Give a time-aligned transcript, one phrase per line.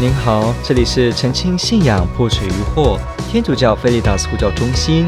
[0.00, 5.04] 您好，这里是澄清信仰破除疑惑天主教菲利达斯呼叫中心，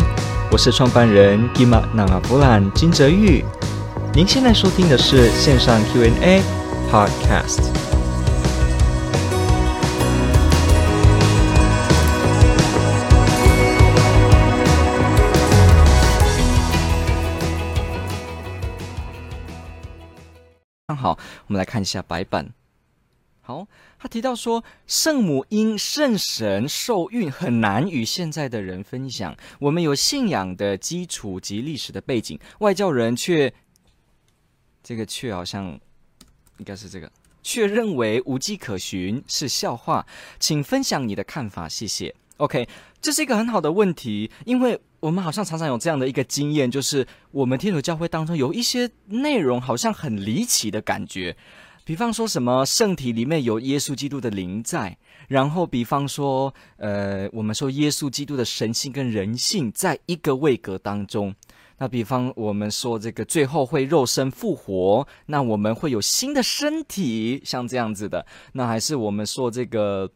[0.50, 3.44] 我是创办人吉玛纳阿布兰金泽玉。
[4.12, 6.42] 您现在收听的是线上 Q&A
[6.90, 7.70] Podcast。
[20.88, 22.48] 好，我们来看一下白板。
[23.42, 23.66] 好，
[24.02, 29.36] 他提到说，圣母因圣神受孕很难与现在的人分享。
[29.58, 33.52] 我们有信仰的基础及历史的背景，外教人却
[34.82, 35.78] 这个却好像
[36.56, 40.06] 应该是这个，却认为无迹可寻，是笑话。
[40.38, 42.14] 请分享你的看法，谢谢。
[42.38, 42.66] OK，
[43.02, 51.36] 这是一个很好的问题，因为我们好像常常有这样的一个经验，就是我们天主教会当中有一些内容好像很离奇的感觉。
[51.90, 54.96] 比方说什么圣体里面有耶稣基督的灵在，
[55.26, 61.34] 然后比方说，呃，我们说耶稣基督的神性跟人性在一个位格当中。
[61.78, 68.24] 那比方我们说这个最后会肉身复活，那我们会有新的身体，像这样子的。
[68.52, 70.08] 那还是我们说这个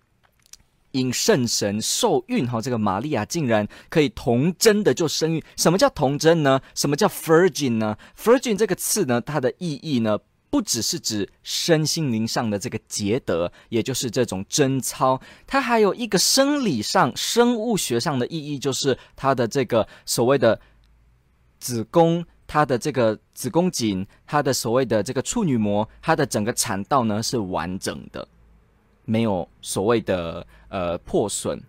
[0.92, 5.42] 因圣神受孕哈，这个玛利亚竟然可以童真的就生育。
[5.56, 6.60] 什么叫童真呢？
[6.76, 10.20] 什么叫 virgin 呢？virgin 这个词呢，它的意义呢？
[10.54, 20.60] 不只是指身心灵上的这个洁德，也就是这种贞操，它还有一个生理上、生物学上的意义，就是它的这个所谓的
[21.58, 28.28] 子宫，它的这个子宫颈，它的所谓的这个处女膜，它的整个产道呢是完整的，
[29.04, 31.60] 没有所谓的呃破损。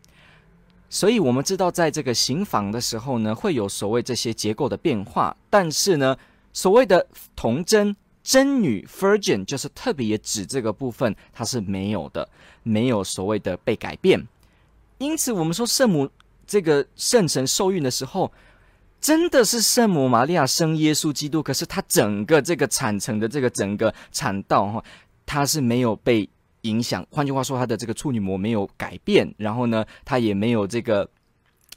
[0.92, 6.16] 所以我们知道，在这个行房的时候呢，会有所谓这些结构的变化，但是呢，
[6.54, 7.96] 所谓的童贞。
[8.26, 12.28] 真女 Virgin 就是特别也指这个部分，它是没有的，
[12.64, 14.28] 没有所谓的被改变。
[14.98, 16.10] 因此，我们说圣母
[16.48, 18.34] 这个圣神受孕的时候，
[19.00, 21.44] 真的是圣母玛利亚生耶稣基督。
[21.44, 24.84] 可是，它整个这个产程的这个整个产道哈，
[25.28, 26.28] 它是没有被
[26.62, 27.06] 影响。
[27.12, 31.08] 换句话说，它的这个处女膜没有改变，然后呢，它也没有这个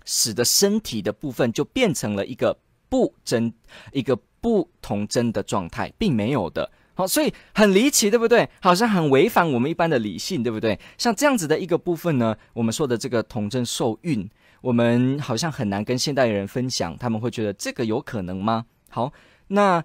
[0.07, 2.59] 使得身体的部分就变成了一个
[2.89, 3.53] 不真
[3.93, 4.19] 一个。
[4.41, 6.71] 不童真的状态，并没有的。
[6.95, 8.49] 好，所以很离奇，对不对？
[8.61, 10.79] 好像很违反我们一般的理性，对不对？
[10.97, 14.29] 像这样子的一个部分呢，我们说的这个童真受孕，
[14.61, 18.67] 我们好像很难跟现代人分享，他们会觉得这个有可能吗？
[18.91, 19.13] 好，
[19.47, 19.85] 那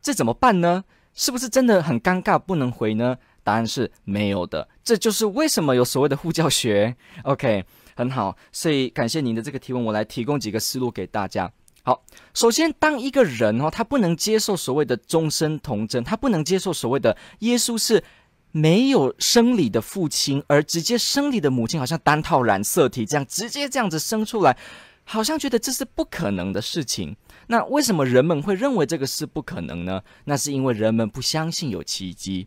[0.00, 0.84] 这怎么办呢？
[1.14, 3.18] 是不是真的很尴尬，不能回呢？
[3.42, 4.68] 答案是没有的。
[4.84, 6.94] 这就是为什么有所谓的护教学。
[7.24, 7.64] OK，
[7.96, 11.50] 很好，所以感谢您的这个提问，我来提供几个思路给大家。
[11.84, 18.04] 好，首先，当一个人哦，他不能接受所谓的终身童贞，他不能接受所谓的耶稣是
[18.52, 24.56] 没有生理的父亲，而直接生理的母亲，好像单套染色体这样直接这样子生出来，
[25.02, 27.16] 好像觉得这是不可能的事情。
[27.48, 30.02] 那为什么人们会认为这个是不可能呢？
[30.26, 32.46] 那是因为人们不相信有奇迹。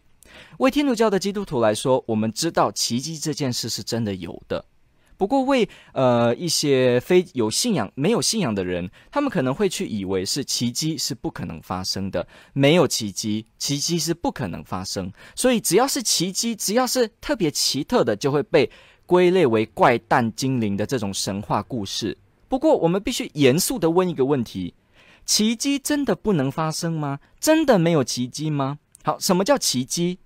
[0.59, 4.63] 为天主教的基督徒来说，我们知道奇迹这件事是真的有的。
[5.17, 15.11] 不过为呃一些非有信仰、没有信仰的人，他们可能会去以为是奇迹是不可能发生的，没有奇迹，奇迹是不可能发生。
[15.35, 18.69] 所以只要是奇迹，只要是特别奇特的，就会被
[19.05, 22.17] 归类为怪诞精灵的这种神话故事。
[22.47, 24.73] 不过我们必须严肃地问一个问题：
[25.25, 27.19] 奇迹真的不能发生吗？
[27.39, 28.79] 真的没有奇迹吗？
[29.03, 30.19] 好，什么叫奇迹？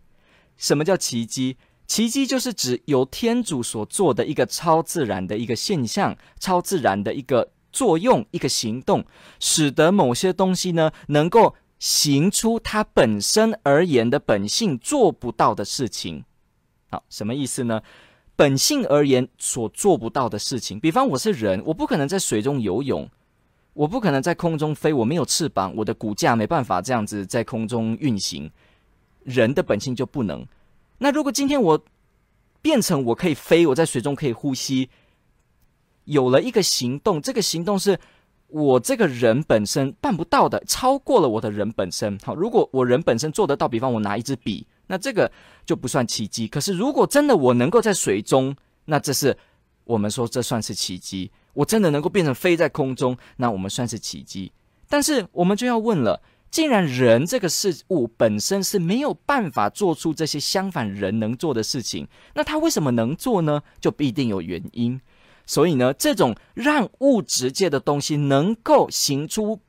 [0.58, 1.58] 什么叫奇迹？
[1.90, 9.04] 奇迹就是指由天主所做的一个超自然的一个现象，超自然的一个作用，一个行动，
[9.40, 16.24] 使得某些东西呢能够行出它本身而言的本性做不到的事情。
[16.92, 17.82] 好，什么意思呢？
[18.36, 23.10] 本性而言所做不到的事情，比方我是人，我不可能在水中游泳，
[23.74, 28.52] 我不可能在空中飞，我没有翅膀，我的骨架没办法这样子在空中运行，
[29.24, 30.46] 人的本性就不能。
[31.00, 31.84] 那如果今天我
[32.62, 34.90] 变成我可以飞，我在水中可以呼吸，
[36.04, 37.98] 有了一个行动，这个行动是
[38.48, 42.20] 我这个人本身办不到的，超过了我的人本身。
[42.20, 45.32] 好，如果我人本身做得到，比方我拿一支笔，那这个
[45.66, 46.48] 就不算奇迹。
[46.48, 48.56] 可是如果真的我能够在水中，
[48.86, 49.38] 那这是
[49.86, 51.32] 我们说这算是奇迹。
[51.54, 54.52] 我真的能够变成飞在空中，那我们算是奇迹。
[54.88, 56.22] 但是我们就要问了。
[56.52, 63.62] 既然人这个事物本身是没有办法做出这些相反人能做的事情，那他为什么能做呢？
[63.80, 65.00] 就必定有原因。
[65.46, 69.60] 所以呢，这种让物质界的东西能够行出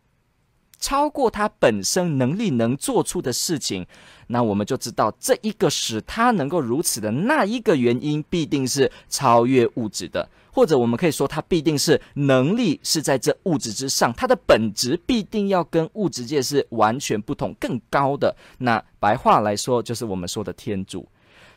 [0.80, 3.86] 超过他本身能力能做出的事情，
[4.28, 10.28] 那我们就知道这一个使他能够如此的那一个原因，必定是超越物质的。
[10.52, 18.34] 或者我们可以说，它必定是能力是在这物质之上，它的本质必定要跟物质界是完全不同、更高的。
[18.58, 21.06] 那白话来说，就是我们说的天主。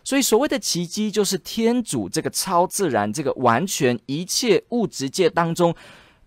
[0.04, 5.74] 所以所谓的奇迹，就是天主这个超自然、这个完全一切物质界当中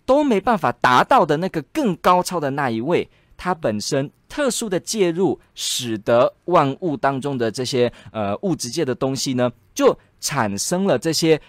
[0.07, 3.07] 都没办法达到的那个更高超的那一位，
[3.37, 11.39] 他本身特殊的介入，使得万物当中的这些呃物质界的东西呢，就产生了这些。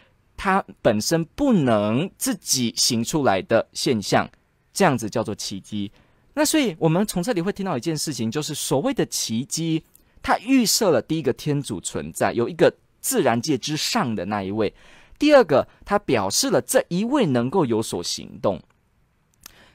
[0.41, 4.31] 它本身不能自己行出来的现象，
[4.73, 5.91] 这样子叫做奇迹。
[6.33, 9.83] 那所以，我们从这里会听到一件事情，就是所谓的奇迹，
[10.23, 14.73] 它预设了第一个天主存在，有一个自然界之上的那一位；
[15.19, 18.63] 第二个，它表示了这一位能够有所行动。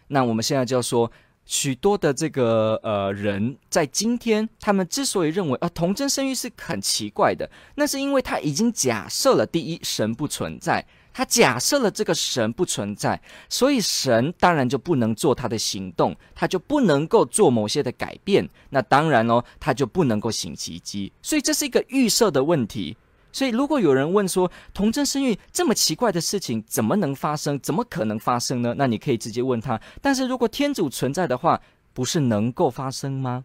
[0.08, 1.12] 那我们现在就要说。
[1.46, 22.96] 许多的这个呃人在今天，他们之所以认为啊童真生育是很奇怪的，那是因为他已经假设了第一神不存在，他假设了这个神不存在，所以神当然就不能做他的行动，他就不能够做某些的改变，那当然哦，他就不能够行奇迹，所以这是一个预设的问题。
[23.34, 27.60] 所以，如果有人问说童真生育这么奇怪的事情怎么能发生？
[27.60, 28.74] 怎么可能发生呢？
[28.78, 29.78] 那你可以直接问他。
[30.02, 31.60] 但是如果天主存在的话，
[31.92, 33.44] 不是能够发生吗？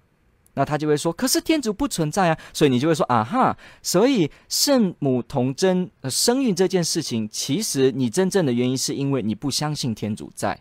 [0.55, 2.38] 那他就会说：可是天主不存在啊！
[2.52, 3.56] 所以你就会说：啊哈！
[3.81, 10.61] 所以圣母童真生育这件事情，其实你真正的原因是因为你不相信天主在。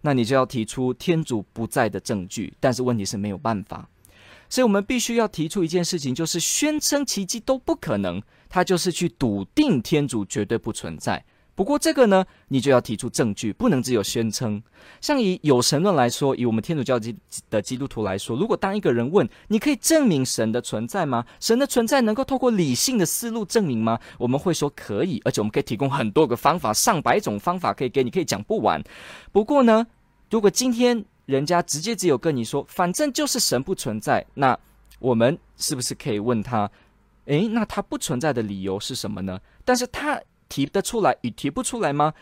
[0.00, 2.52] 那你就要提出天主不在的证据。
[2.58, 3.88] 但是问题是没有办法。
[4.48, 8.22] 所以我们必须要提出一件事情，就是宣称奇迹都不可能。
[8.50, 11.22] 他就是去笃定天主绝对不存在。
[11.54, 14.62] 不过这个呢，你就要提出证据，不能只有宣称。
[15.00, 17.14] 像以有神论来说，以我们天主教基
[17.50, 21.26] 的基督徒来说，如果当一个人问，你可以证明神的存在吗？
[21.40, 23.98] 神的存在能够透过理性的思路证明吗？
[24.18, 28.82] 我们会说可以，而且我们可以提供很多个方法，上百种方法可以给你，可以讲不完。
[29.32, 29.86] 不过呢，
[30.30, 34.58] 如果今天人家直接只有跟你说，反正就是神不存在，那
[34.98, 36.70] 我们是不是可以问他？
[37.26, 39.38] 诶，那他不存在的理由是什么呢？
[39.62, 42.14] 但是他提得出来与提不出来吗？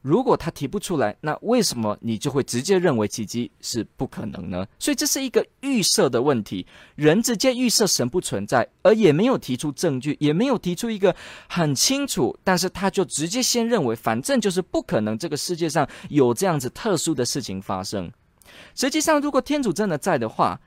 [0.00, 4.64] 如果他提不出来，那为什么你就会直接认为奇迹是不可能呢？
[4.78, 6.64] 所以这是一个预设的问题。
[6.94, 11.14] 人直接预设神不存在，而也没有提出证据，也没有提出一个
[11.48, 18.08] 很清楚，但是他就直接先认为，反正就是不可能，这个世界上有这样子特殊的事情发生。
[18.74, 20.58] 实际上，如果天主真的在的话，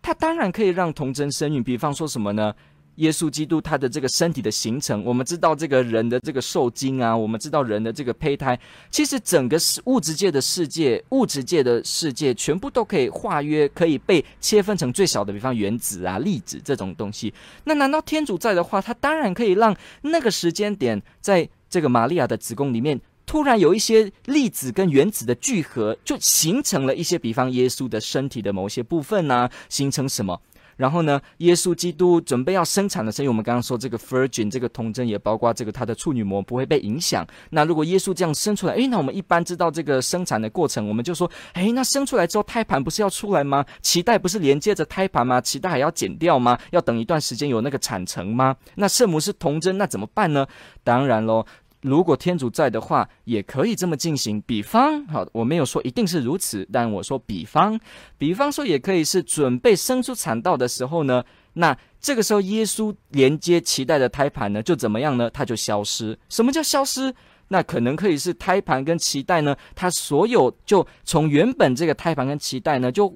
[0.00, 1.60] 他当然可以让童真生育。
[1.60, 2.54] 比方说什么呢？
[2.96, 8.58] 耶稣基督他的这个身体的形成，我们知道这个人的这个受精啊，我们知道人的这个胚胎，
[8.90, 17.32] 其实整个是物质界的世界，物质界的世界全部都可以化约，可以被切分成最小的，比方原子啊、粒子这种东西。
[17.64, 30.40] 那难道天主在的话，他当然可以让那个时间点，在这个玛利亚的子宫里面，突然有一些粒子跟原子的聚合，就形成了一些，比方耶稣的身体的某些部分啊，形成什么？
[30.76, 37.24] 然后呢，耶稣基督准备要生产的时候，我们刚刚说这个 virgin 这个童贞也包括这个他的处女膜不会被影响。
[37.50, 43.64] 那如果耶稣这样生出来，诶，那我们一般知道这个生产的过程，我们就说，诶，那生出来之后胎盘不是要出来吗？
[43.82, 45.40] 脐带不是连接着胎盘吗？
[45.42, 46.58] 脐带还要剪掉吗？
[46.70, 48.56] 要等一段时间有那个产程吗？
[48.74, 50.46] 那圣母是童贞，那怎么办呢？
[50.82, 51.44] 当然喽。
[51.82, 54.40] 如果天主在的话，也可以这么进行。
[54.46, 57.78] 比方，好，我没有说一定是如此，但我说比方，
[58.16, 61.24] 比方说也可以是准备生出产道的时候呢，
[61.54, 65.28] 那这个时候耶稣连接脐带的胎盘呢，就怎么样呢？
[65.30, 66.16] 它就消失。
[66.28, 67.12] 什么叫消失？
[67.48, 73.12] 那可能可以是胎盘跟脐带呢，它所有就从原本这个胎盘跟脐带呢，就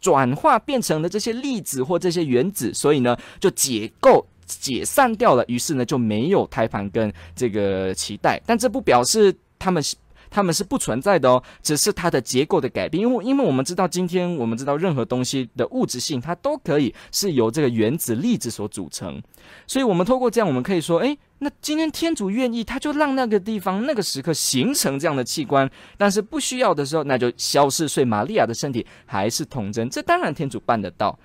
[0.00, 4.26] 转化变成了这些粒子或这些原子，所以呢，就解构。
[4.60, 9.96] 解散掉了，于是呢就没有胎盘跟这个脐带，但这不表示他们是
[10.30, 13.02] 他们是不存在的哦，只是它的结构的改变。
[13.02, 19.22] 因为因为我们知道，今天我们知道任何东西的物质性，它都可以是由这个原子粒子所组成。
[19.66, 27.86] 所以，我们透过这样，我们可以说，诶，那今天天主愿意，他就让那个地方那个时刻形成这样的器官，但是不需要的时候，那就消失。
[27.86, 31.18] 所以，玛利亚的身体还是童真，这当然天主办得到。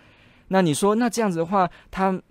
[0.50, 2.22] 那你说，那这样子的话，他。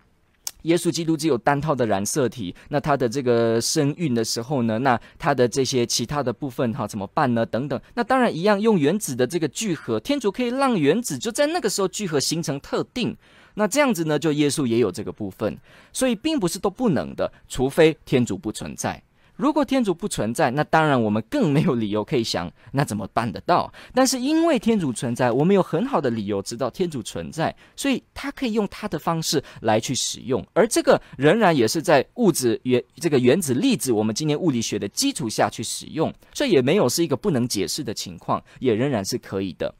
[0.66, 7.46] 耶稣基督只有单套的染色体，那他的这个身孕的时候呢，那他的这些其他的部分哈怎么办呢？
[7.46, 13.16] 等等，那当然一样，用原子的这个聚合，天主可以让原子就在那个时候聚合形成特定，
[13.54, 15.56] 那这样子呢，就耶稣也有这个部分，
[15.92, 19.02] 所以并不是都不能的，除非天主不存在。
[19.36, 23.72] 如果天主不存在，那当然我们更没有理由可以想那怎么办得到。
[23.94, 30.44] 但是因为天主存在，我们有很好的理由知道天主存在，所以他可以用他的方式来去使用。
[30.52, 39.74] 而这个仍然也是在物质原这个原子粒子我们今天物理学的基础下去使用，所以也没有是一个不能解释的情况，也仍然是可以的。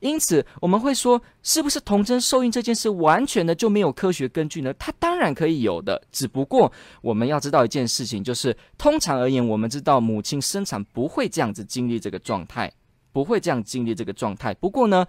[0.00, 4.72] 因此，我们会说，是不是童贞受孕这件事完全的就没有科学根据呢？
[4.78, 12.72] 它当然可以有的，只不过我们要知道一件事情，就是通常而言，我们知道母亲生产不会这样子经历这个状态，
[13.12, 14.52] 不会这样经历这个状态。
[14.54, 15.06] 不过呢，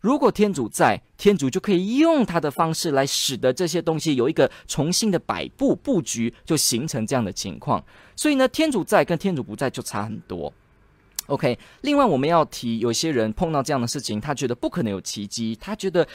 [0.00, 7.82] 如果天主在，天主就可以用他的方式来使得这些东西有一个重新的摆布布局，就形成这样的情况。
[8.16, 10.52] 所以呢，天主在跟天主不在就差很多。
[11.26, 16.06] OK，另外我们要提，有些人碰到这样的事情，他觉得不可能有奇迹，他觉得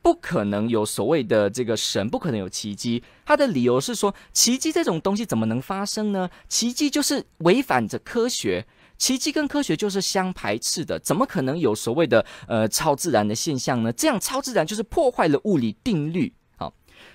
[0.00, 3.02] 不可能有所谓的这个神，不可能有奇迹。
[3.26, 6.30] 他的理由是说，奇迹这种东西怎么能发生呢？
[6.48, 8.66] 奇迹就是违反着科学，
[8.96, 13.92] 奇迹跟科学就是相排斥的，怎么可能有所谓的呃超自然的现象呢？
[13.92, 16.32] 这样超自然就是破坏了物理定律。
[16.56, 16.72] 好，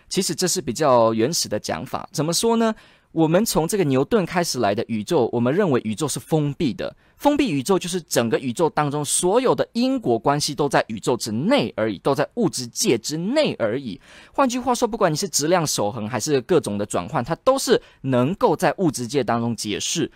[0.08, 2.76] 其实这是比较原始的讲法，怎么说呢？
[3.12, 6.96] 我们从这个牛顿开始来的宇宙，我们认为宇宙是封闭的。
[7.18, 14.00] 封闭宇宙就是整个宇宙当中所有的因果关系都在宇宙之内而已，都在物质界之内而已。
[14.32, 20.12] 换句话说，不管你是质量守恒还是各种的转换，它都是能够在物质界当中解释。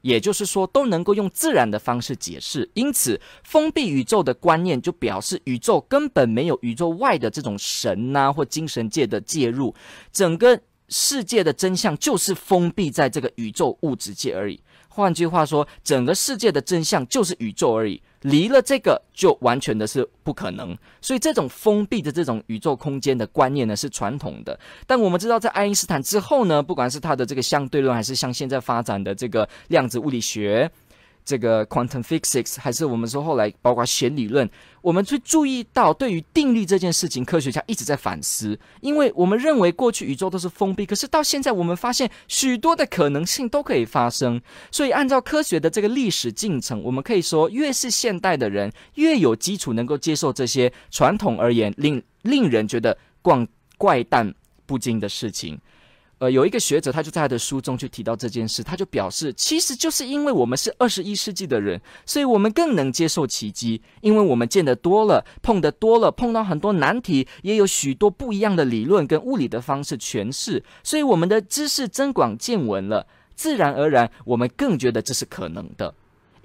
[0.00, 2.68] 也就是说，都能够用自然的方式解释。
[2.74, 9.72] 因此，封闭宇宙的观念就表示宇宙根本没有宇宙外的这种神呐、或精神界的介入，
[10.12, 10.60] 整个。
[10.88, 14.60] 世界的真相就是封闭在这个宇宙物质界而已。
[14.88, 20.76] 换句话说，整个世界的真相就是宇宙而已，离了这个就完全的是不可能。
[21.00, 24.58] 所以，这种封闭的这种宇宙空间的观念呢，是传统的。
[24.88, 30.68] 但我们知道，在爱因斯坦之后呢，不管是他的这个相对论，还是像现在发展的这个量子物理学。
[31.28, 34.48] 这个 quantum physics 还是我们说后来包括弦理论，
[34.80, 44.40] 我们去注意到对于定律这件事情，科学家一直在反思，因为我们认为过去宇宙都是封闭，可是到现在我们发现许多的可能性都可以发生，
[44.72, 55.60] 所以按照科学的这个历史进程，我们可以说越是现代的人越有基础能够接受这些传统而言令令人觉得怪怪诞不经的事情。
[56.18, 73.06] 呃，有一个学者，他就在他的书中去提到这件事，他就表示，其实就是因为我们是二十一世纪的人，所以我们更能接受奇迹，因为我们见得多了，碰得多了，碰到很多难题，也有许多不一样的理论跟物理的方式诠释，所以我们的知识增广见闻了，
[73.36, 75.94] 自然而然，我们更觉得这是可能的。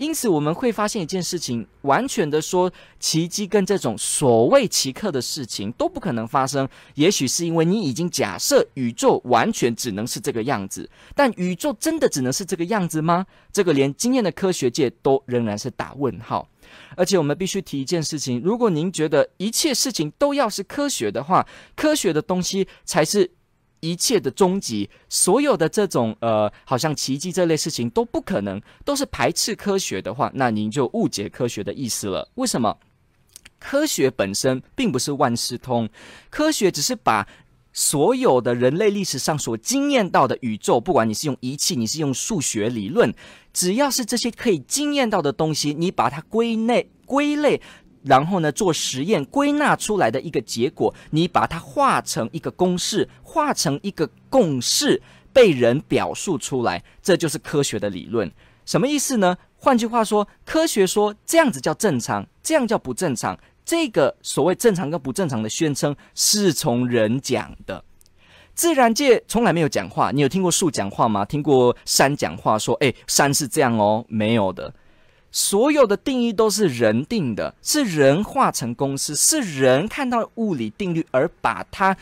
[0.04, 2.70] 因此，我们会发现一件事情：完全的说，
[3.00, 6.68] 奇迹跟这种所谓奇客的事情都不可能发生。
[6.96, 13.26] 也许是因为你已经假设宇宙完全只能是这个样子，但宇宙真的只能是这个样子吗？
[13.54, 16.46] 这个连今天的科学界都仍然是打问号。
[16.98, 23.32] 而且，我们必须提一件事情：如果您觉得一切事情都要是科学的话，科学的东西才是。
[23.84, 32.30] 一切的终极，所有的这种呃，好像奇迹这类事情都不可能，都是排斥科学的话，那您就误解科学的意思了。
[32.36, 32.78] 为什么？
[33.60, 35.90] 科学本身并不是万事通，
[36.30, 37.28] 科学只是把
[37.74, 43.14] 所有的人类历史上所经验到的宇宙，不管你是用仪器，你是用数学理论，
[43.52, 47.62] 只要是这些可以经验到的东西，你把它归类归类。
[48.04, 58.32] 然后呢，做实验归纳出来的一个结果，你把它化成一个公式，化成一个共识，被人表述出来，这就是科学的理论。
[58.66, 59.38] 什么意思呢？
[59.58, 63.38] 换句话说，科学说这样子叫正常，这样叫不正常。
[63.66, 67.82] 这个所谓正常跟不正常的宣称是从人讲的，
[68.54, 70.12] 自然界从来没有讲话。
[70.12, 71.24] 你有听过树讲话吗？
[71.24, 74.74] 听过山讲话说，诶，山是这样哦，没有的。
[75.34, 81.98] 所有的定义都是人定的，是人化成公式，是人看到物理定律而把它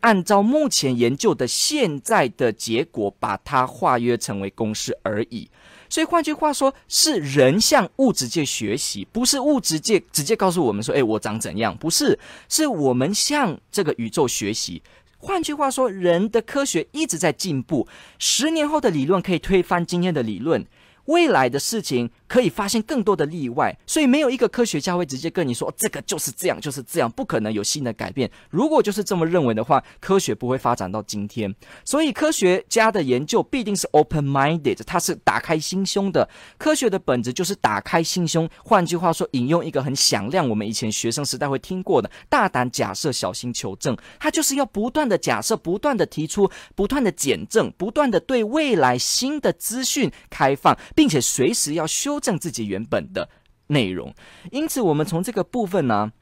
[0.00, 5.48] 按照目前研究的现在的结果把它化约成为公式而已。
[5.88, 14.82] 所以换句话说，是人向物质界学习，不是物质界直接告诉我们说：“诶，我长怎样？”不是，是我们向这个宇宙学习。
[15.18, 17.86] 换句话说，人的科学一直在进步，
[18.18, 20.66] 十年后的理论可以推翻今天的理论。
[21.06, 28.30] 未来的事情可以发现更多的例外，所以没有一个科学家会直接跟你说这个就是这样，就是这样，不可能有新的改变。
[28.50, 31.54] 如果就是这么认为的话，科学不会发展到今天。
[31.84, 36.28] 所以科学家的研究必定是 open-minded，它是打开心胸的。
[36.56, 38.48] 科学的本质就是打开心胸。
[38.64, 50.78] 换句话说，引用一个很响亮，我们以前学生时代会听过的“大胆假设，小心求证”，它就是要不断的假设，不断的提出，不断的检证，不断的对未来新的资讯开放。
[50.94, 53.28] 并且随时要修正自己原本的
[53.68, 54.14] 内容，
[54.50, 56.12] 因此我们从这个部分呢，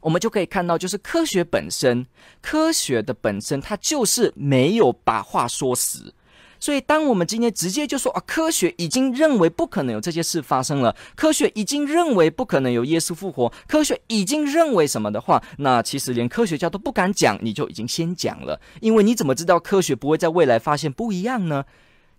[0.00, 2.06] 我们就可以看到，就是科学本身，
[2.40, 6.14] 科学的本身，它就是没有把话说死。
[6.60, 21.64] 所以，当我们今天直接就说啊，科学已经认为不可能有这些事发生了，科学已经认为不可能有耶稣复活，科学已经认为什么的话，那其实连科学家都不敢讲，你就已经先讲了，因为你怎么知道科学不会在未来发现不一样呢？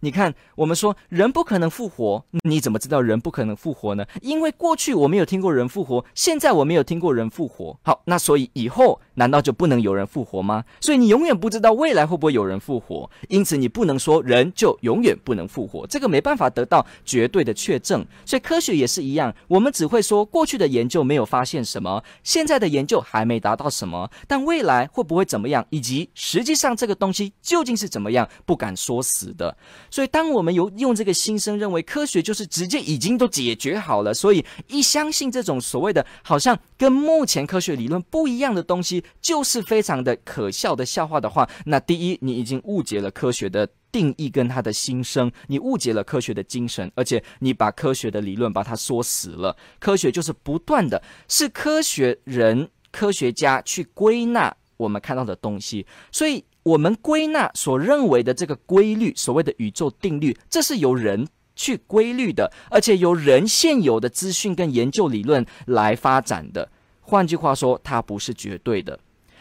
[0.02, 4.06] 你看，我们说人不可能复活，你怎么知道人不可能复活呢？
[4.22, 7.78] 因为过去我没有听过人复活，现在我没有听过人复活。
[7.84, 10.64] 好，那所以以后难道就不能有人复活吗？
[10.80, 18.06] 所以你永远不知道未来会不会有人复活，因此你不能说人就永远不能复活，这个没办法得到绝对的确证。
[18.26, 29.56] 所以科学也是一样，我们只会说过去的研究没有发现什么，现在的研究还没达到什么，但未来会不会怎么样，以及实际上这个东西究竟是怎么样，不敢说死的。
[29.92, 49.56] 所以，当我们有用这个心声认为科学就是直接已经都解决好了，所以一相信这种所谓的好像跟目前科学理论不一样的东西，就是非常的可笑的笑话的话，那第一，你已经误解了科学的定义跟他的心声，你误解了科学的精神，而且你把科学的理论把它说死了。
[49.80, 56.44] 科学就是不断的，是科学人、科学家去归纳我们看到的东西，所以。
[56.64, 61.26] 我们归纳所认为的这个规律，所谓的宇宙定律，这是由人
[61.56, 66.70] 去规律的，而且由人现有的资讯跟研究理论来发展的。
[67.10, 69.00] 换句话说，它不是绝对的。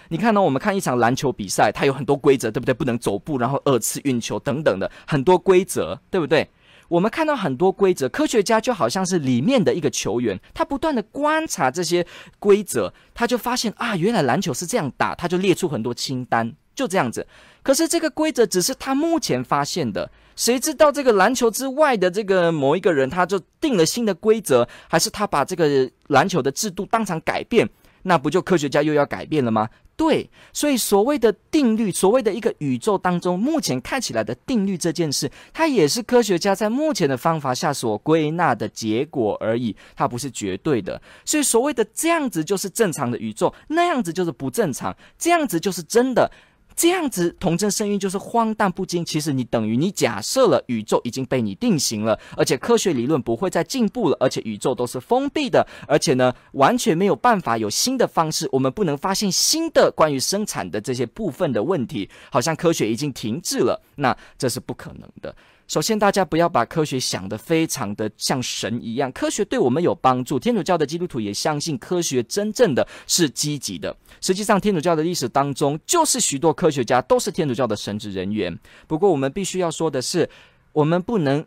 [0.09, 0.41] 你看呢？
[0.41, 2.73] 我们看一场篮球比赛，它有很多规则，对不对？
[2.73, 6.49] 不能走步，然后二次运球等等的很多规则，对不对？
[6.89, 12.07] 我们看到很多规则，科学家就好像是里面的一个球员，他不断的观察这些
[12.39, 16.55] 规则，他就发现啊，原来篮球是这样打，他就列出很多清单。
[16.75, 17.27] 就这样子，
[17.65, 20.09] 可是这个规则只是他目前发现的，
[20.39, 27.69] 谁知道这个篮球之外的这个某一个人，他就定了新的规则，还是他把这个篮球的制度当场改变？
[28.05, 29.69] 那不就科学家又要改变了吗？
[29.97, 41.03] 对，所以所谓的定律，所谓的一个宇宙当中目前看起来的定律这件事，它也是科学家在目前的方法下所归纳的结果而已，它不是绝对的。
[41.25, 46.31] 所以所谓的这样子就是正常的宇宙，那样子就是不正常，这样子就是真的。
[46.79, 49.05] 这样子童真声音就是荒诞不经。
[49.05, 65.35] 其实你等于你假设了宇宙已经被你定型了，而且科学理论不会再进步了，而且宇宙都是封闭的，而且呢完全没有办法有新的方式，我们不能发现新的关于生产的这些部分的问题，好像科学已经停滞了，那这是不可能的。
[65.69, 69.13] 首先，大家不要把科学想得非常的像神一样。
[69.13, 73.95] 科学对我们有帮助，天主教的基督徒也相信科学真正的是积极的。
[74.23, 78.59] 实际上，天主教的历史当中，就是许多科学家都是天主教的神职人员。
[78.87, 80.31] 不过，我们必须要说的是，
[80.73, 81.45] 我们不能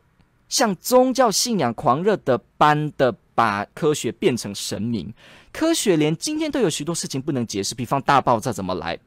[0.47, 5.12] 像宗教信仰狂热的般的把科学变成神明。
[5.51, 8.99] 科学连今天都有许多事情不能解释，比方大爆炸怎么来，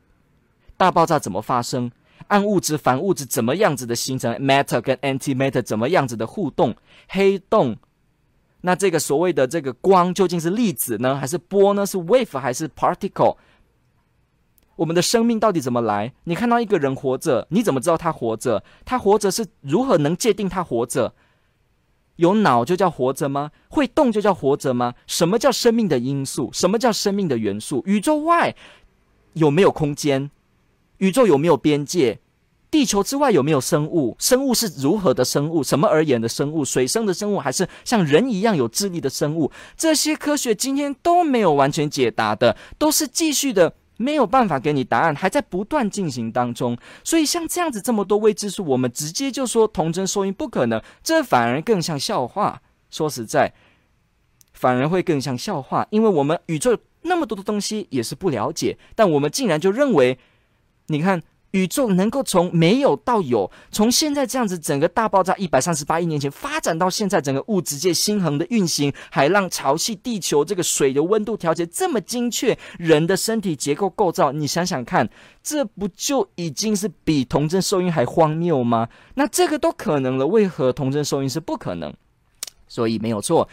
[0.77, 1.89] 大爆炸怎么发生。
[2.29, 6.75] 暗物质、反物质怎么样子的形成？Matter 跟 antimatter 怎么样子的互动？
[7.09, 7.77] 黑洞，
[8.63, 11.85] 那这个所谓的这个光究竟是粒子呢，还是波呢？
[11.85, 13.37] 是 wave 还是 particle？
[14.77, 16.13] 我们的生命到底怎么来？
[16.25, 18.65] 你看到一个人活着，你怎么知道他活着？
[18.85, 21.15] 他活着是如何能界定他活着？
[22.17, 23.51] 有脑就叫活着吗？
[23.69, 24.95] 会动就叫活着吗？
[25.07, 26.51] 什么叫生命的因素？
[26.53, 27.83] 什么叫生命的元素？
[27.87, 28.57] 宇宙外
[29.35, 30.31] 有没有空间？
[30.99, 32.21] 宇宙有没有边界？
[32.71, 34.17] 地球之外有没有生物？
[34.19, 35.63] 生物是如何的生物？
[35.63, 36.65] 什么而言的生物？
[36.65, 39.53] 水生的生物还是像人一样有智力的生物？
[39.77, 46.77] 这些科学今天都没有完全解答的，都是继续的，没有办法给你答案，还在不断进行当中。
[47.05, 52.61] 所以像这样子这么多未知数，我们直接就说童真说音不可能，这反而更像笑话。
[52.91, 53.55] 说实在，
[54.53, 60.19] 反而会更像笑话，因为我们宇宙那么多的东西也是不了解，但我们竟然就认为。
[60.87, 75.09] 你看，宇宙能够从没有到有，从现在这样子整个大爆炸一百三十八亿年前发展到现在，整个物质界星恒的运行，海浪、潮汐、地球这个水的温度调节这么精确，人的身体结构构造，你想想看，
[75.43, 78.89] 这不就已经是比童真受孕还荒谬吗？
[79.15, 81.95] 那这个都可能了，为何童真受孕是不可能？
[82.67, 83.49] 所以没有错。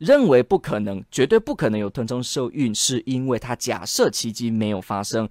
[0.00, 5.28] 认为不可能，绝对不可能有吞中受孕，是因为他假设奇迹没有发生，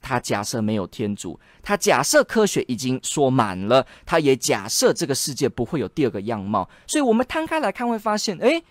[0.00, 8.64] 他假设没有天主，他假设科学已经说满了，他也假设这个世界不会有第二个样貌，所以我们摊开来看会发现，诶，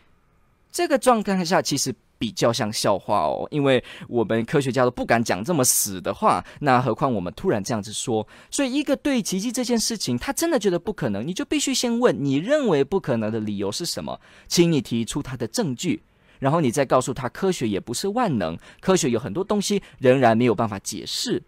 [0.72, 1.96] 这个状态下其实。
[2.26, 8.28] 比较像笑话哦，因为我们科学家都不敢讲这么死的话，那何况我们突然这样子说？
[8.50, 16.02] 所以，一个对奇迹这件事情，他真的觉得不可能，你就必须先问你认为不可能的理由是什么，请你提出他的证据，
[16.40, 21.44] 然后你再告诉他，科学也不是万能，科学有很多东西仍然没有办法解释，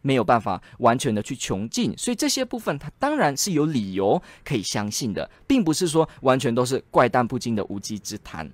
[0.00, 8.50] 没有办法完全的去穷尽，所以这些部分他当然是有理由可以相信的，并不是说完全都是怪诞不经的无稽之谈。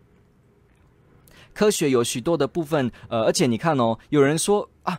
[1.54, 4.98] 科学有许多的部分，呃，而且你看哦，有人说啊，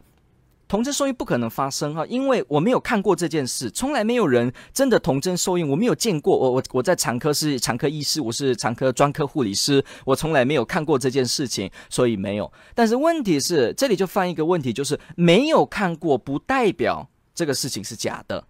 [0.67, 6.37] 童真受孕不可能发生哈，因为我没有看过这件事，从来没有人真的童真受孕，我没有见过。
[6.37, 12.51] 我我我在产科是产科医师，我是产科专科护理师，我从来没有看过这件事情，所以没有。
[12.73, 18.45] 但是问题是，这里就犯一个问题，就是没有看过不代表这个事情是假的，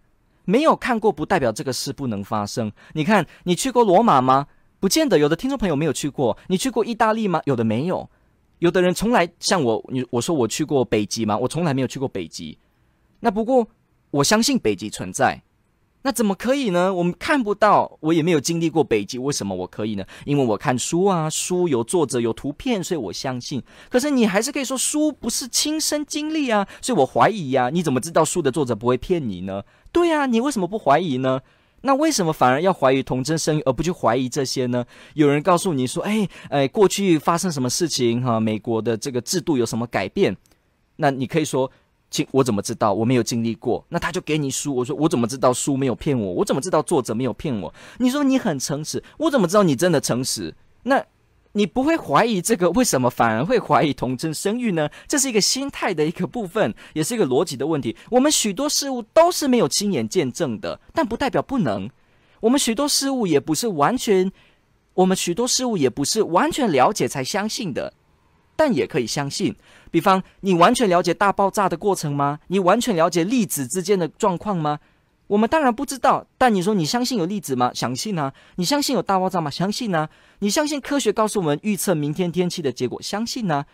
[0.46, 2.72] 没有看过不代表这个事不能发生。
[2.94, 4.46] 你看，你去过罗马吗？
[4.82, 6.36] 不见得，有的听众朋友没有去过。
[6.48, 7.40] 你去过意大利吗？
[7.46, 8.10] 有的没有。
[8.58, 11.38] 有的人从来像我，你我说我去过北极吗？
[11.38, 12.58] 我从来没有去过北极。
[13.20, 13.68] 那不过
[14.10, 15.44] 我相信北极存在。
[16.02, 16.92] 那怎么可以呢？
[16.92, 20.04] 我们看不到，我也没有经历过北极，为什么我可以呢？
[20.26, 23.62] 因为我看书啊，书有作者有图片，所以我相信。
[23.88, 27.70] 可是你还是可以说书不是亲身经历啊，所以我怀疑呀。
[27.70, 29.64] 你怎么知道书的作者不会骗你呢？
[29.92, 31.42] 对啊，你为什么不怀疑呢？
[31.82, 34.86] 那为什么反而要怀疑童真生育，而不去怀疑这些呢？
[35.16, 38.22] 有人告诉你说：“哎哎，过去发生什么事情？
[38.24, 40.36] 哈，美国的这个制度有什么改变？”
[40.98, 41.72] 那你可以说
[42.12, 42.94] ：“请，我怎么知道？
[42.94, 44.76] 我没有经历过。”那他就给你书。
[44.76, 46.34] 我说：“我怎么知道书没有骗我？
[46.34, 50.54] 我怎么知道作者没有骗我？”你说你很诚实，我怎么知道你真的诚实？
[50.84, 51.04] 那。
[51.54, 54.90] 你不会怀疑这个，为什么反而会怀疑童真生育呢？
[55.08, 57.96] 这是一个心态的一个部分，也是一个逻辑的问题。
[58.10, 61.90] 我们许多事物都是没有亲眼见证的，但不代表不能。
[62.40, 64.32] 我们许多事物也不是完全，
[64.94, 67.94] 我们许多事物也不是完全了解才相信的，
[68.56, 69.56] 但也可以相信。
[69.92, 72.40] 比方，你完全了解大爆炸的过程吗？
[72.48, 74.80] 你完全了解粒子之间的状况吗？
[75.32, 77.72] 我们当然不知道，但你说你相信有粒子吗？
[77.74, 78.34] 相信啊。
[78.58, 79.50] 你相信有大爆炸吗？
[79.50, 80.10] 相信啊。
[80.40, 83.02] 你相信科学告诉我们预测明天天气的结果？
[83.02, 83.66] 相信啊。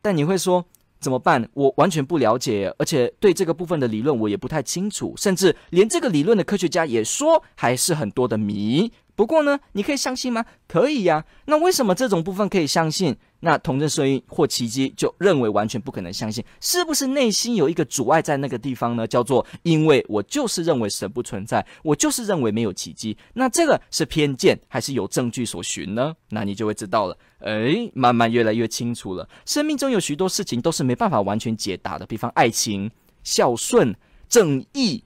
[0.00, 0.64] 但你会说
[0.98, 1.46] 怎么办？
[1.52, 8.90] 我完全不了解，而且对这个部分的理论我也不太清楚，甚至连这个理论的科学家也说还是很多的谜。
[9.20, 10.42] 不过呢，你可以相信吗？
[10.66, 11.22] 可以呀。
[11.44, 13.14] 那为什么这种部分可以相信？
[13.40, 19.06] 那童真受孕或奇迹就认为完全不可能相信，是不是内心有一个阻碍在那个地方呢？
[19.06, 23.14] 叫做因为我就是认为神不存在，我就是认为没有奇迹。
[23.34, 26.14] 那这个是偏见还是有证据所寻呢？
[26.30, 27.14] 那你就会知道了。
[27.40, 29.28] 诶，慢慢越来越清楚了。
[29.44, 32.90] 生命中有许多事情都是没办法完全解答的，比方爱情、
[33.22, 33.94] 孝顺、
[34.30, 35.04] 正义，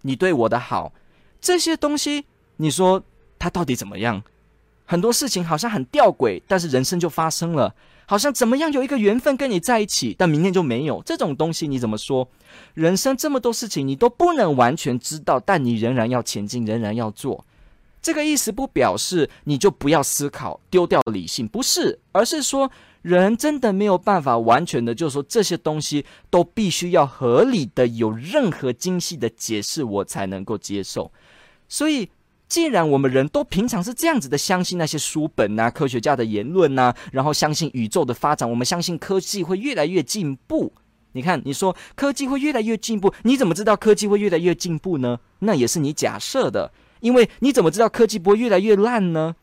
[0.00, 0.94] 你对我的好，
[1.38, 2.24] 这些东西，
[2.56, 3.02] 你说
[3.46, 4.24] 他到底怎么样？
[4.84, 7.72] 很多事情好像很吊诡，但是人生就发生了，
[8.06, 12.28] 好像怎么样有一个缘分跟你在一起，但明天就没有这种东西，你怎么说？
[12.74, 17.44] 人生这么多事情，你都不能完全知道，但你仍然要前进，仍然要做。
[18.02, 22.70] 这个意思不表示你就不要思考，丢掉理性，不是，而是说
[23.02, 31.12] 人真的没有办法完全的，就是说这些东西都必须要合理的有任何精细的解释，我才能够接受。
[31.68, 32.08] 所以。
[32.48, 40.72] 既然我们人都平常是这样子的，相信那些书本啊、科学家的言论啊，然后相信宇宙的发展，我们相信科技会越来越进步。
[41.12, 45.18] 你看，你说科技会越来越进步，你怎么知道科技会越来越进步呢？
[45.40, 49.34] 那也是你假设的，因为你怎么知道科技不会越来越烂呢？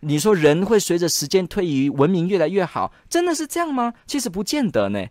[0.00, 3.94] 你说人会随着时间推移，文明越来越好，真的是这样吗？
[4.06, 5.06] 其实不见得呢。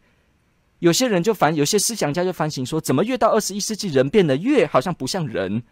[0.80, 5.64] 有些人就反，有些思想家就反省说，怎么越到二十一世纪，人变得越好像不像人。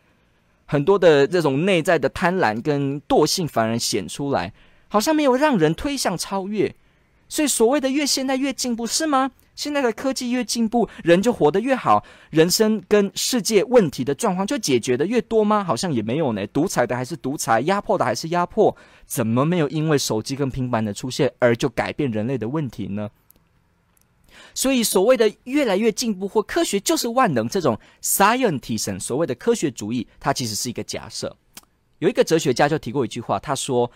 [0.65, 4.53] 很多的这种内在的贪婪跟惰性反而显出来，
[4.87, 6.75] 好像没有让人推向超越。
[7.27, 9.31] 所以所谓的越现代越进步是吗？
[9.55, 15.63] 现在的科技越进步，人就活得越好，人生跟世界问题的状况就解决得越多吗？
[15.63, 16.45] 好像也没有呢。
[16.47, 18.75] 独裁的还是独裁，压迫的还是压迫，
[19.05, 23.09] 怎么没有因为手机跟平板的出现而就改变人类的问题呢？
[24.53, 31.35] 所以所谓的越来越进步或科学就是万能这种 scientism，所谓的科学主义，它其实是一个假设。
[31.99, 33.89] 有一个哲学家就提过一句话，他说，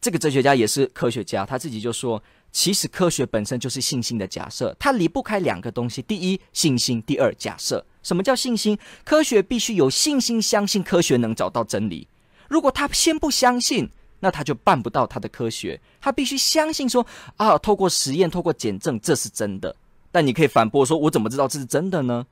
[0.00, 7.84] 这个哲学家也是科学家，他自己就说，其实科学本身就是信心的假设，它离不开两个东西：第一，信心；第二，假设。
[8.02, 8.78] 什么叫信心？
[9.04, 12.08] 科学必须有信心，相信科学能找到真理。
[12.48, 17.04] 如果他先不相信，那他就办不到他的科学，他必须相信说
[17.36, 19.74] 啊，透过实验，透过检证，这是真的。
[20.12, 22.26] 但你可以反驳说，我怎么知道这是真的呢？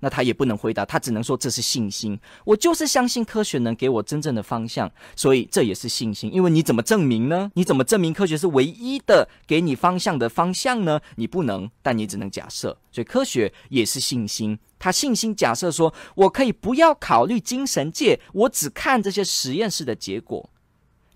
[0.00, 2.18] 那他也不能回答，他只能说这是信心。
[2.44, 6.30] 我就是相信科学能给我真正的方向，所以这也是信心。
[6.34, 7.50] 因为你怎么证明呢？
[7.54, 11.00] 你怎么证明科学是唯一的给你方向的方向呢？
[11.16, 12.76] 你不能，但你只能假设。
[12.92, 14.58] 所以科学也是信心。
[14.78, 20.50] 他信心假设说，我可以不要考虑精神界，我只看这些实验室的结果。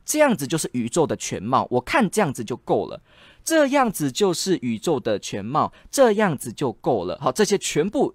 [0.09, 2.99] 这样子就是宇宙的全貌，我看这样子就够了。
[3.45, 7.19] 这样子就是宇宙的全貌，这样子就够了。
[7.21, 8.15] 好，这些全部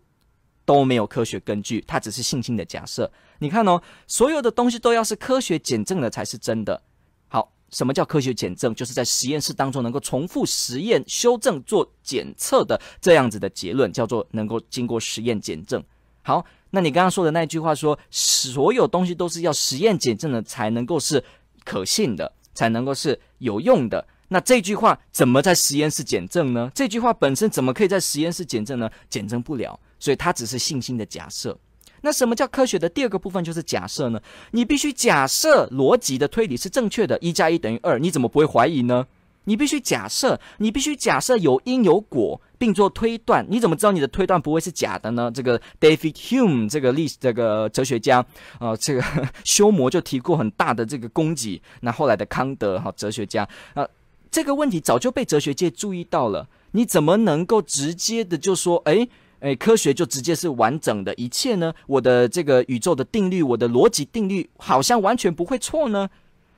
[0.65, 3.11] 都没有科学根据，它只是信心的假设。
[3.37, 6.81] 你看哦，所有的东西都要是科学检证的才是真的。
[7.27, 8.73] 好，什么叫科学检证？
[8.73, 15.83] 就是在实验室当中能够重复实验、修正、做检测的这样子的结论，叫做能够经过实验检证。
[16.23, 21.23] 好，那你刚刚说的那句话说，所有东西都是要实验检证的才能够是。
[21.63, 24.05] 可信的才能够是有用的。
[24.29, 26.71] 那这句话怎么在实验室检证呢？
[26.73, 28.89] 这句话本身怎么可以在实验室检证呢？
[29.09, 31.57] 检证不了，所以它只是信心的假设。
[32.01, 34.19] 那什么叫科学的第二个部分就是假设呢？
[34.51, 39.05] 你必须假设逻辑的推理是正确的，一加一等于二，你怎么不会怀疑呢？
[39.45, 43.45] 你必须假设，你必须假设有因有果，并做推断。
[43.49, 45.31] 你怎么知道你的推断不会是假的呢？
[45.33, 48.25] 这个 David Hume 这个历史这个哲学家，
[48.59, 49.03] 呃，这个
[49.43, 51.61] 休谟就提过很大的这个攻击。
[51.81, 53.89] 那后来的康德哈哲学家，啊、呃，
[54.31, 56.47] 这个问题早就被哲学界注意到了。
[56.71, 59.07] 你怎么能够直接的就说，哎
[59.41, 61.73] 哎，科学就直接是完整的一切呢？
[61.85, 66.09] 我的这个宇宙的定律，我的逻辑定律好像完全不会错呢？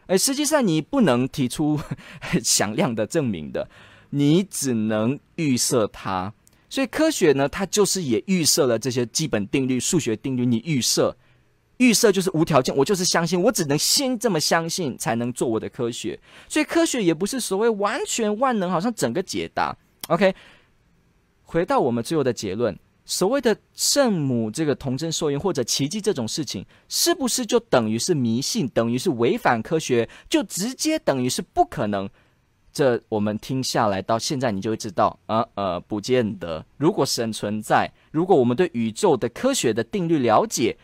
[0.07, 1.79] 哎，实际上你不能提出
[2.43, 3.67] 响亮的证明的，
[4.11, 6.33] 你只能预设它。
[6.69, 10.45] 所以科学呢，它就是也预设了这些基本定律、数学定律。
[10.45, 11.15] 你预设，
[11.77, 16.19] 预设就是无条件，我就是相信，我只能先这么相信，才能做我的科学。
[16.49, 19.75] 所以科学也不是所谓完全万能，好像整个解答。
[20.07, 20.35] OK，
[21.43, 22.77] 回到我们最后的结论。
[23.05, 32.09] 所谓的圣母这个童贞受孕或者奇迹这种事情，是不是就等于是迷信，等于是违反科学，就直接等于是不可能？
[32.73, 36.65] 这我们听下来到现在，你就会知道，啊呃，不见得。
[36.75, 40.77] 如果神存在，如果我们对宇宙的科学的定律了解，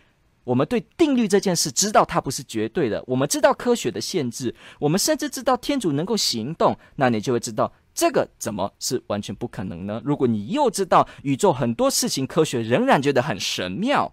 [0.45, 7.73] 我们对定律这件事知道它不是绝对的，我们知道科学的限制，我们甚至知道天主能够行动，那你就会知道。
[8.01, 10.01] 这个怎么是完全不可能呢？
[10.03, 14.11] 如果你又知道宇宙很多事情科学仍然觉得很神妙，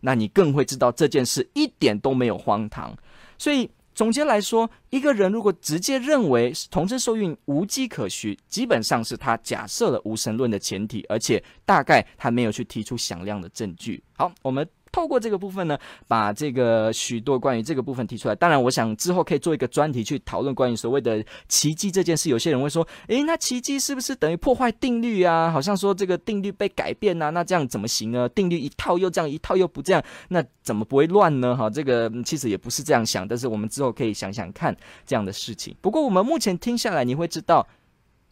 [0.00, 2.92] 那你更会知道这件事一点都没有荒唐。
[3.38, 14.02] 所以总结来说，一个人如果直接认为童贞受孕无迹可循，基本上是他假设了无神论的前提，而且大概他没有去提出响亮的证据。
[14.16, 14.68] 好，我们。
[14.98, 18.34] 透过这个部分呢，把这个许多关于这个部分提出来。
[18.34, 22.28] 当然，我想之后可以做一个专题去讨论关于所谓的奇迹这件事。
[22.28, 25.52] 有些人会说：“诶，那奇迹是不是等于破坏定律啊？
[25.52, 28.28] 好像说这个定律被改变啊，那这样怎么行呢？
[28.30, 35.76] 定律一套又这样，一套又不这样，那怎么不会乱呢？”哈，这个其实也不是这样想，但是我们之后可以想想看这样的事情。
[35.80, 37.64] 不过我们目前听下来，你会知道，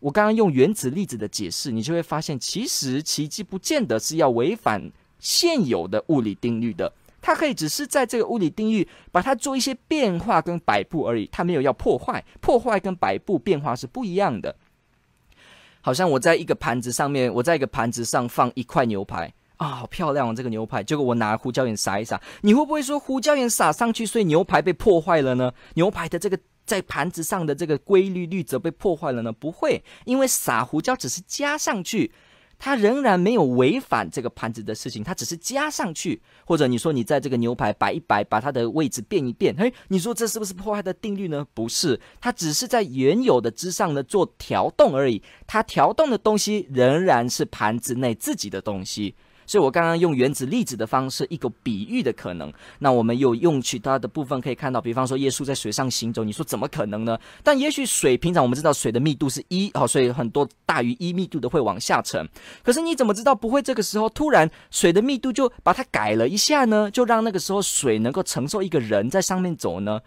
[0.00, 4.90] 我刚刚用原子粒子的解释，你就会发现，其实奇迹不见得是要违反。
[5.18, 14.55] 现有的物理定律的，它可以只是在这个物理定律把它做一些变化跟摆布而已，它没有要破坏，破坏跟摆布变化是不一样的。
[15.81, 20.83] 好像我在一个盘子上面，我在一个盘子上放一块牛排啊，好漂亮哦，这个牛排。
[20.83, 25.52] 结果我拿胡椒盐撒一撒，你会不会说胡椒盐撒上去，所以牛排被破坏了呢？
[25.74, 29.33] 牛排的这个在盘子上的这个规律律则被破坏了呢？
[29.33, 32.12] 不会，因为撒胡椒只是加上去。
[32.58, 41.46] 它仍然没有违反这个盘子的事情，它只是加上去，或者你说你在这个牛排摆一摆，把它的位置变一变，嘿，你说这是不是破坏的定律呢？
[41.54, 49.14] 不是，它只是在原有的之上呢做调动而已，它调动的东西仍然是盘子内自己的东西。
[49.46, 52.52] 所以我刚刚用原子粒子的方式，一个比喻的可能。
[52.80, 57.18] 那我们有用其他的部分可以看到，比方说耶稣在水上行走，你说怎么可能呢？
[57.42, 62.28] 但也许水平常我们知道水的密度是一，好，所以很多大于一密度的会往下沉。
[62.62, 66.90] 可是你怎么知道不会这个时候突然水的密度就把它改了一下呢？
[66.90, 70.00] 就让那个时候水能够承受一个人在上面走呢？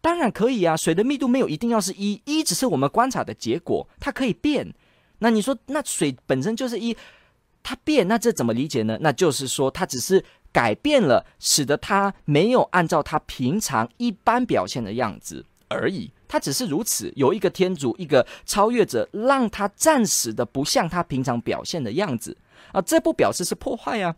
[0.00, 4.72] 当然可以啊，水的密度没有一定要是一，一只是我们观察的结果，它可以变。
[5.18, 6.96] 那你说，那水本身就是一，
[7.62, 8.98] 它变，那这怎么理解呢？
[9.00, 16.10] 那就是说，它只是改变了，使得它没有按照它平常一般表现的样子而已。
[16.26, 22.36] 它只是如此，有一个天主，一个超越者，让它暂时的不像它平常表现的样子
[22.72, 22.80] 啊。
[22.82, 24.14] 这不表示是破坏啊。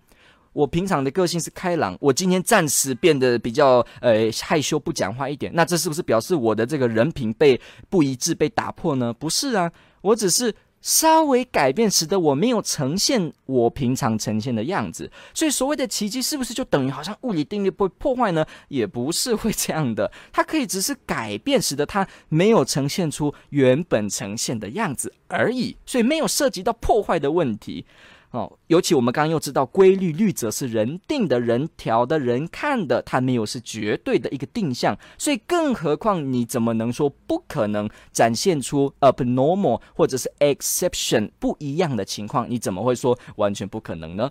[0.53, 9.11] 我平常的个性是开朗，我今天暂时变得比较呃害羞不讲话一点，那这是不是表示我的这个人品被不一致被打破呢？
[9.15, 15.11] 不是啊，我只是稍微改变，使得我没有呈现我平常呈现的样子。
[15.33, 18.45] 所以所谓的奇迹是不是就等于好像物理定律被破坏呢？
[18.69, 25.77] 也不是会这样的， 它可以只是改变，使得它没有呈现出原本呈现的样子而已。
[25.87, 27.87] 所以没有涉及到破坏的问题。
[28.33, 42.51] 哦，尤其我们刚刚又知道规律律则是人定的、人调的、人看的，它没有是绝对的一个定向，所以更何况你怎么能说不可能展现出 abnormal 或者是 exception 不一样的情况？
[42.51, 44.31] 你怎么会说完全不可能呢？